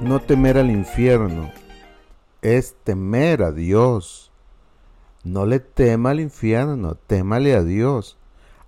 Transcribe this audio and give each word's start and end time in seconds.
No 0.00 0.18
temer 0.20 0.56
al 0.56 0.70
infierno 0.70 1.52
es 2.42 2.74
temer 2.84 3.42
a 3.42 3.52
Dios. 3.52 4.32
No 5.24 5.44
le 5.44 5.60
tema 5.60 6.10
al 6.10 6.20
infierno, 6.20 6.94
témale 6.94 7.54
a 7.54 7.62
Dios, 7.62 8.16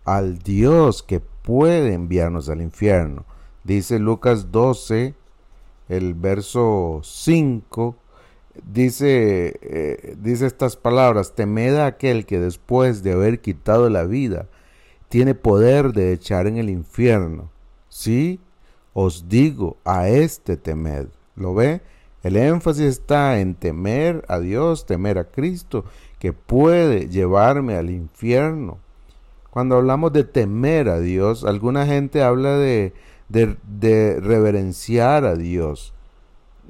al 0.04 0.38
Dios 0.38 1.02
que 1.02 1.20
puede 1.20 1.94
enviarnos 1.94 2.48
al 2.50 2.60
infierno. 2.60 3.24
Dice 3.64 3.98
Lucas 3.98 4.52
12, 4.52 5.14
el 5.88 6.14
verso 6.14 7.00
5, 7.02 7.96
dice, 8.72 9.58
eh, 9.62 10.16
dice 10.20 10.46
estas 10.46 10.76
palabras, 10.76 11.34
temed 11.34 11.76
a 11.76 11.86
aquel 11.86 12.26
que 12.26 12.38
después 12.38 13.02
de 13.02 13.12
haber 13.12 13.40
quitado 13.40 13.88
la 13.88 14.04
vida, 14.04 14.46
tiene 15.08 15.34
poder 15.34 15.92
de 15.92 16.12
echar 16.12 16.46
en 16.46 16.56
el 16.56 16.70
infierno. 16.70 17.50
Sí, 17.88 18.40
os 18.94 19.28
digo, 19.28 19.76
a 19.84 20.08
este 20.08 20.56
temed. 20.56 21.08
¿Lo 21.36 21.54
ve? 21.54 21.82
El 22.22 22.36
énfasis 22.36 22.86
está 22.86 23.40
en 23.40 23.54
temer 23.54 24.24
a 24.28 24.38
Dios, 24.38 24.86
temer 24.86 25.18
a 25.18 25.24
Cristo, 25.24 25.84
que 26.18 26.32
puede 26.32 27.08
llevarme 27.08 27.74
al 27.74 27.90
infierno. 27.90 28.78
Cuando 29.50 29.76
hablamos 29.76 30.12
de 30.12 30.24
temer 30.24 30.88
a 30.88 31.00
Dios, 31.00 31.44
alguna 31.44 31.84
gente 31.84 32.22
habla 32.22 32.56
de, 32.56 32.92
de, 33.28 34.20
reverenciar 34.20 35.24
a 35.24 35.34
Dios. 35.34 35.92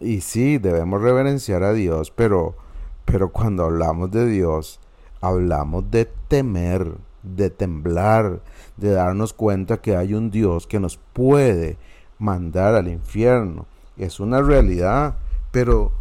Y 0.03 0.21
sí, 0.21 0.59
debemos 0.59 1.01
reverenciar 1.01 1.63
a 1.63 1.73
Dios, 1.73 2.11
pero, 2.11 2.57
pero 3.05 3.31
cuando 3.31 3.65
hablamos 3.65 4.11
de 4.11 4.27
Dios, 4.27 4.81
hablamos 5.21 5.91
de 5.91 6.09
temer, 6.29 6.95
de 7.23 7.51
temblar, 7.51 8.41
de 8.77 8.91
darnos 8.91 9.33
cuenta 9.33 9.81
que 9.81 9.97
hay 9.97 10.15
un 10.15 10.31
Dios 10.31 10.67
que 10.67 10.81
nos 10.81 10.99
puede 11.13 11.77
mandar 12.19 12.75
al 12.75 12.89
infierno 12.89 13.67
es 13.97 14.21
una 14.21 14.41
realidad, 14.43 15.17
pero 15.51 15.93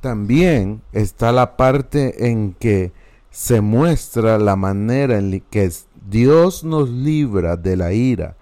también 0.00 0.82
está 0.92 1.32
la 1.32 1.56
parte 1.56 2.28
en 2.28 2.54
que 2.54 2.92
se 3.30 3.60
muestra 3.60 4.38
la 4.38 4.56
manera 4.56 5.18
en 5.18 5.42
que 5.50 5.70
Dios 6.08 6.64
nos 6.64 6.88
libra 6.88 7.56
de 7.56 7.76
la 7.76 7.92
ira, 7.92 8.36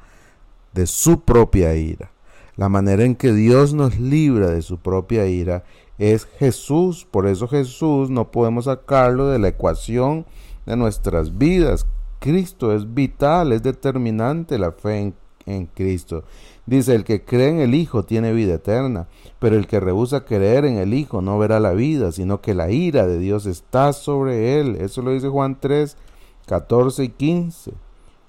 de 0.72 0.86
su 0.86 1.20
propia 1.20 1.74
ira. 1.74 2.10
La 2.56 2.68
manera 2.68 3.04
en 3.04 3.16
que 3.16 3.32
Dios 3.32 3.74
nos 3.74 3.98
libra 3.98 4.48
de 4.48 4.62
su 4.62 4.78
propia 4.78 5.26
ira 5.26 5.64
es 5.98 6.26
Jesús. 6.38 7.06
Por 7.10 7.26
eso 7.26 7.48
Jesús 7.48 8.10
no 8.10 8.30
podemos 8.30 8.66
sacarlo 8.66 9.28
de 9.28 9.40
la 9.40 9.48
ecuación 9.48 10.24
de 10.64 10.76
nuestras 10.76 11.36
vidas. 11.36 11.86
Cristo 12.20 12.72
es 12.72 12.94
vital, 12.94 13.52
es 13.52 13.62
determinante 13.62 14.58
la 14.58 14.72
fe 14.72 15.12
en, 15.46 15.66
Cristo. 15.74 16.24
Dice, 16.64 16.94
el 16.94 17.04
que 17.04 17.22
cree 17.22 17.50
en 17.50 17.60
el 17.60 17.74
Hijo 17.74 18.04
tiene 18.04 18.32
vida 18.32 18.54
eterna, 18.54 19.08
pero 19.38 19.56
el 19.56 19.66
que 19.66 19.78
rehúsa 19.78 20.24
creer 20.24 20.64
en 20.64 20.78
el 20.78 20.94
Hijo 20.94 21.20
no 21.20 21.38
verá 21.38 21.60
la 21.60 21.72
vida, 21.72 22.12
sino 22.12 22.40
que 22.40 22.54
la 22.54 22.70
ira 22.70 23.06
de 23.06 23.18
Dios 23.18 23.44
está 23.44 23.92
sobre 23.92 24.58
él. 24.58 24.76
Eso 24.76 25.02
lo 25.02 25.10
dice 25.10 25.28
Juan 25.28 25.58
3, 25.60 25.98
14 26.46 27.04
y 27.04 27.08
15. 27.10 27.72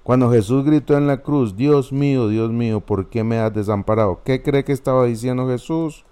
Cuando 0.06 0.30
Jesús 0.30 0.64
gritó 0.64 0.96
en 0.96 1.08
la 1.08 1.16
cruz, 1.16 1.56
Dios 1.56 1.90
mío, 1.90 2.28
Dios 2.28 2.52
mío, 2.52 2.78
¿por 2.78 3.08
qué 3.08 3.24
me 3.24 3.40
has 3.40 3.52
desamparado? 3.52 4.20
¿Qué 4.24 4.40
cree 4.40 4.62
que 4.62 4.70
estaba 4.70 5.04
diciendo 5.04 5.48
Jesús? 5.48 6.04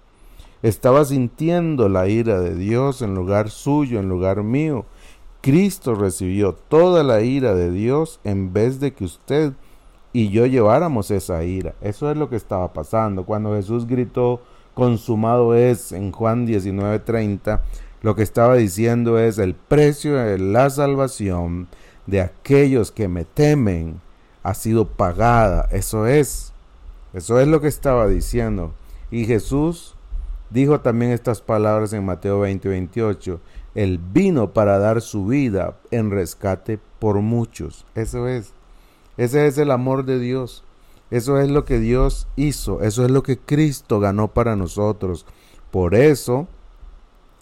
Estaba 0.61 1.05
sintiendo 1.05 1.87
la 1.87 2.09
ira 2.09 2.41
de 2.41 2.55
Dios 2.55 3.01
en 3.01 3.15
lugar 3.15 3.49
suyo, 3.49 4.01
en 4.01 4.09
lugar 4.09 4.43
mío. 4.43 4.83
Cristo 5.39 5.95
recibió 5.95 6.55
toda 6.55 7.05
la 7.05 7.21
ira 7.21 7.55
de 7.55 7.71
Dios 7.71 8.19
en 8.25 8.51
vez 8.51 8.81
de 8.81 8.91
que 8.91 9.05
usted 9.05 9.53
y 10.11 10.27
yo 10.27 10.45
lleváramos 10.45 11.09
esa 11.09 11.45
ira. 11.45 11.73
Eso 11.79 12.11
es 12.11 12.17
lo 12.17 12.29
que 12.29 12.35
estaba 12.35 12.73
pasando. 12.73 13.23
Cuando 13.23 13.55
Jesús 13.55 13.87
gritó, 13.87 14.41
consumado 14.73 15.55
es 15.55 15.93
en 15.93 16.11
Juan 16.11 16.45
19:30, 16.45 17.61
lo 18.01 18.13
que 18.13 18.23
estaba 18.23 18.55
diciendo 18.55 19.17
es 19.19 19.37
el 19.37 19.55
precio 19.55 20.17
de 20.17 20.37
la 20.37 20.69
salvación 20.69 21.69
de 22.07 22.21
aquellos 22.21 22.91
que 22.91 23.07
me 23.07 23.25
temen 23.25 23.99
ha 24.43 24.53
sido 24.53 24.87
pagada. 24.87 25.67
Eso 25.71 26.05
es. 26.05 26.53
Eso 27.13 27.39
es 27.39 27.47
lo 27.47 27.61
que 27.61 27.67
estaba 27.67 28.07
diciendo. 28.07 28.73
Y 29.09 29.25
Jesús 29.25 29.95
dijo 30.49 30.81
también 30.81 31.11
estas 31.11 31.41
palabras 31.41 31.93
en 31.93 32.05
Mateo 32.05 32.41
20, 32.41 32.67
28. 32.69 33.39
Él 33.73 33.99
vino 33.99 34.53
para 34.53 34.79
dar 34.79 35.01
su 35.01 35.25
vida 35.25 35.77
en 35.91 36.11
rescate 36.11 36.79
por 36.99 37.21
muchos. 37.21 37.85
Eso 37.95 38.27
es. 38.27 38.53
Ese 39.17 39.47
es 39.47 39.57
el 39.57 39.71
amor 39.71 40.05
de 40.05 40.19
Dios. 40.19 40.63
Eso 41.11 41.39
es 41.39 41.49
lo 41.49 41.65
que 41.65 41.79
Dios 41.79 42.27
hizo. 42.35 42.81
Eso 42.81 43.05
es 43.05 43.11
lo 43.11 43.23
que 43.23 43.37
Cristo 43.37 43.99
ganó 43.99 44.29
para 44.29 44.55
nosotros. 44.55 45.25
Por 45.71 45.95
eso, 45.95 46.47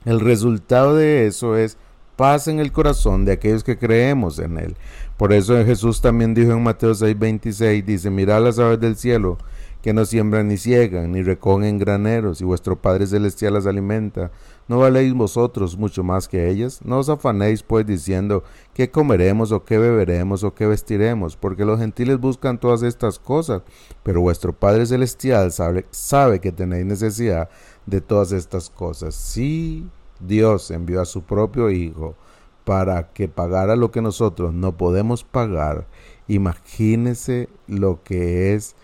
el 0.05 0.19
resultado 0.19 0.95
de 0.95 1.27
eso 1.27 1.55
es 1.55 1.77
paz 2.23 2.47
en 2.47 2.61
el 2.61 2.71
corazón 2.71 3.25
de 3.25 3.33
aquellos 3.33 3.65
que 3.65 3.77
creemos 3.77 4.39
en 4.39 4.57
Él. 4.57 4.77
Por 5.17 5.33
eso 5.33 5.61
Jesús 5.65 5.99
también 5.99 6.33
dijo 6.33 6.53
en 6.53 6.63
Mateo 6.63 6.93
6:26, 6.93 7.83
dice, 7.83 8.09
mirad 8.09 8.41
las 8.41 8.59
aves 8.59 8.79
del 8.79 8.95
cielo, 8.95 9.37
que 9.81 9.91
no 9.91 10.05
siembran 10.05 10.47
ni 10.47 10.55
ciegan, 10.55 11.11
ni 11.11 11.21
recogen 11.21 11.77
graneros, 11.79 12.39
y 12.39 12.45
vuestro 12.45 12.81
Padre 12.81 13.07
Celestial 13.07 13.55
las 13.55 13.65
alimenta. 13.65 14.31
¿No 14.69 14.79
valéis 14.79 15.13
vosotros 15.13 15.77
mucho 15.77 16.01
más 16.01 16.29
que 16.29 16.49
ellas? 16.49 16.79
No 16.85 16.99
os 16.99 17.09
afanéis 17.09 17.61
pues 17.61 17.85
diciendo 17.85 18.45
qué 18.73 18.89
comeremos 18.89 19.51
o 19.51 19.65
qué 19.65 19.77
beberemos 19.77 20.45
o 20.45 20.55
qué 20.55 20.65
vestiremos, 20.65 21.35
porque 21.35 21.65
los 21.65 21.77
gentiles 21.77 22.21
buscan 22.21 22.57
todas 22.57 22.83
estas 22.83 23.19
cosas, 23.19 23.63
pero 24.01 24.21
vuestro 24.21 24.53
Padre 24.53 24.85
Celestial 24.85 25.51
sabe, 25.51 25.87
sabe 25.91 26.39
que 26.39 26.53
tenéis 26.53 26.85
necesidad 26.85 27.49
de 27.85 27.99
todas 27.99 28.31
estas 28.31 28.69
cosas. 28.69 29.13
Sí, 29.13 29.85
Dios 30.27 30.71
envió 30.71 31.01
a 31.01 31.05
su 31.05 31.23
propio 31.23 31.69
Hijo 31.69 32.15
para 32.63 33.11
que 33.13 33.27
pagara 33.27 33.75
lo 33.75 33.91
que 33.91 34.01
nosotros 34.01 34.53
no 34.53 34.77
podemos 34.77 35.23
pagar. 35.23 35.87
Imagínese 36.27 37.49
lo 37.67 38.03
que 38.03 38.53
es 38.53 38.75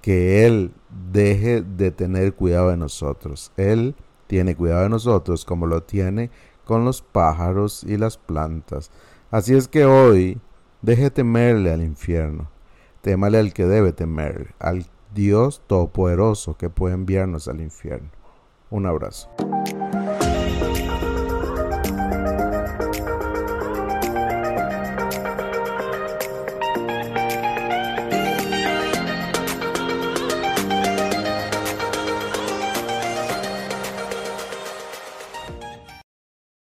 que 0.00 0.46
Él 0.46 0.72
deje 1.12 1.62
de 1.62 1.90
tener 1.90 2.34
cuidado 2.34 2.70
de 2.70 2.76
nosotros. 2.76 3.52
Él 3.56 3.94
tiene 4.26 4.56
cuidado 4.56 4.82
de 4.82 4.88
nosotros 4.88 5.44
como 5.44 5.66
lo 5.66 5.82
tiene 5.82 6.30
con 6.64 6.84
los 6.84 7.02
pájaros 7.02 7.84
y 7.84 7.96
las 7.96 8.18
plantas. 8.18 8.90
Así 9.30 9.54
es 9.54 9.68
que 9.68 9.84
hoy 9.84 10.40
deje 10.82 11.10
temerle 11.10 11.72
al 11.72 11.82
infierno, 11.82 12.50
témale 13.00 13.38
al 13.38 13.52
que 13.52 13.66
debe 13.66 13.92
temer, 13.92 14.54
al 14.58 14.86
Dios 15.14 15.62
Todopoderoso 15.66 16.56
que 16.56 16.70
puede 16.70 16.94
enviarnos 16.94 17.48
al 17.48 17.60
infierno. 17.60 18.10
Un 18.70 18.86
abrazo. 18.86 19.28